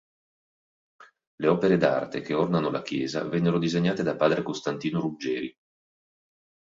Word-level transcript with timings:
Le 1.35 1.47
opere 1.47 1.77
d'arte 1.77 2.21
che 2.21 2.33
ornano 2.33 2.71
la 2.71 2.81
chiesa 2.81 3.23
vennero 3.25 3.59
disegnate 3.59 4.01
da 4.01 4.15
padre 4.15 4.41
Costantino 4.41 4.99
Ruggeri. 4.99 5.55